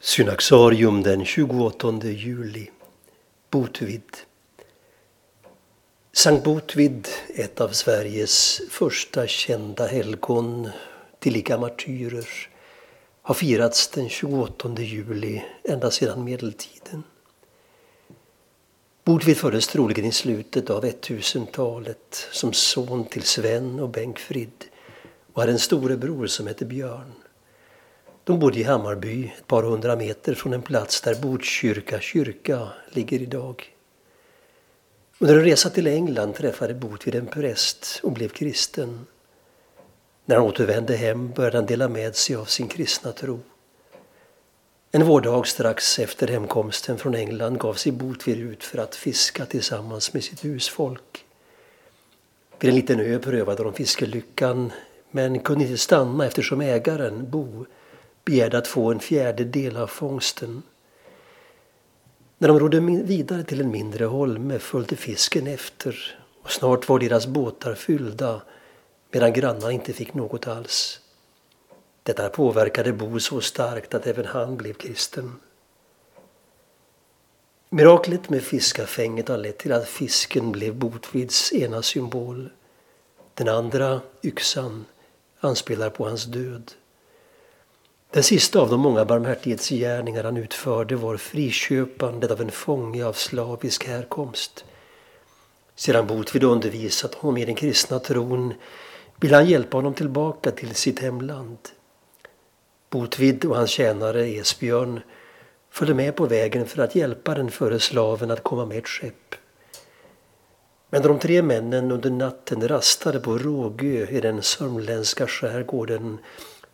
[0.00, 2.70] Synaxarium den 28 juli.
[3.50, 4.02] Botvid.
[6.12, 10.68] Sankt Botvid, ett av Sveriges första kända helgon,
[11.18, 12.28] tillika martyrer,
[13.22, 17.02] har firats den 28 juli ända sedan medeltiden.
[19.04, 24.64] Botvid föddes troligen i slutet av 1000-talet som son till Sven och Bänkfrid
[25.32, 27.12] och hade en storebror som hette Björn.
[28.28, 33.22] De bodde i Hammarby, ett par hundra meter från en plats där Botkyrka kyrka ligger
[33.22, 33.74] idag.
[35.18, 39.06] Under en resa till England träffade Botvid en präst och blev kristen.
[40.24, 43.40] När han återvände hem började han dela med sig av sin kristna tro.
[44.90, 50.14] En vårdag strax efter hemkomsten från England gav sig Botvid ut för att fiska tillsammans
[50.14, 51.24] med sitt husfolk.
[52.58, 54.72] Vid en liten ö prövade de fiskelyckan
[55.10, 57.66] men kunde inte stanna eftersom ägaren, Bo,
[58.28, 60.62] begärde att få en fjärdedel av fångsten.
[62.38, 67.26] När de rodde vidare till en mindre holme följde fisken efter och snart var deras
[67.26, 68.42] båtar fyllda
[69.10, 71.00] medan grannarna inte fick något alls.
[72.02, 75.32] Detta påverkade Bo så starkt att även han blev kristen.
[77.70, 82.50] Miraklet med fiskafänget har lett till att fisken blev Botvids ena symbol.
[83.34, 84.84] Den andra, yxan,
[85.40, 86.72] anspelar på hans död.
[88.10, 93.86] Den sista av de många barmhärtighetsgärningar han utförde var friköpandet av en fånge av slavisk
[93.86, 94.64] härkomst.
[95.74, 98.54] Sedan Botvid undervisat honom i den kristna tron
[99.20, 101.58] ville han hjälpa honom tillbaka till sitt hemland.
[102.90, 105.00] Botvid och hans tjänare Esbjörn
[105.70, 109.34] följde med på vägen för att hjälpa den förre slaven att komma med ett skepp.
[110.90, 116.18] Men när de tre männen under natten rastade på Rågö i den sörmländska skärgården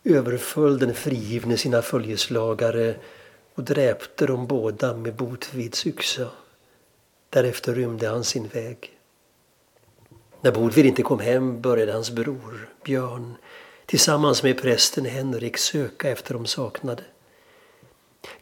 [0.05, 2.95] överföll den frigivne sina följeslagare
[3.55, 6.27] och dräpte dem båda med Botvids yxa.
[7.29, 8.91] Därefter rymde han sin väg.
[10.41, 13.35] När Bodvid inte kom hem började hans bror, Björn,
[13.85, 17.03] tillsammans med prästen Henrik söka efter de saknade.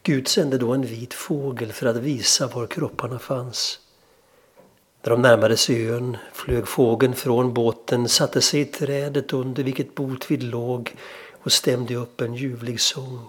[0.02, 3.80] Gud sände då en vit fågel för att visa var kropparna fanns.
[5.02, 9.94] När de närmade sig ön flög fågeln från båten, satte sig i trädet under vilket
[9.94, 10.96] Botvid låg
[11.44, 13.28] och stämde upp en ljuvlig sång.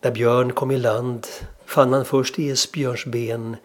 [0.00, 1.26] När Björn kom i land
[1.66, 3.56] fann han först Esbjörns ben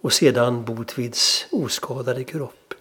[0.00, 2.74] och sedan Botvids oskadade kropp.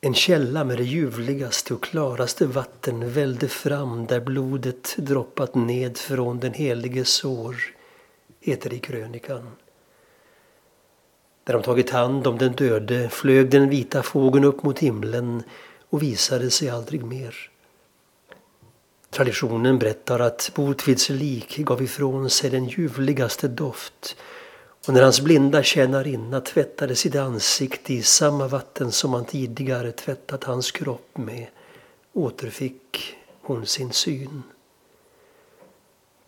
[0.00, 6.40] En källa med det ljuvligaste och klaraste vatten vällde fram där blodet droppat ned från
[6.40, 7.56] den helige sår,
[8.40, 9.50] heter det i krönikan.
[11.44, 15.42] När de tagit hand om den döde flög den vita fågeln upp mot himlen
[15.90, 17.51] och visade sig aldrig mer.
[19.12, 24.16] Traditionen berättar att Botvids lik gav ifrån sig den ljuvligaste doft
[24.86, 30.44] och när hans blinda tjänarinna tvättade sitt ansikte i samma vatten som han tidigare tvättat
[30.44, 31.46] hans kropp med
[32.12, 34.42] återfick hon sin syn.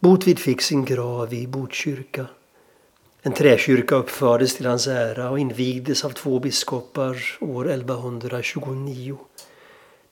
[0.01, 2.27] Botvid fick sin grav i Botkyrka.
[3.23, 9.19] En träkyrka uppfördes till hans ära och invigdes av två biskopar år 1129.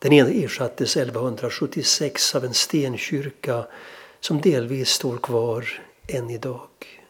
[0.02, 3.66] Den ersattes 1176 av en stenkyrka
[4.20, 5.68] som delvis står kvar
[6.08, 7.01] än idag.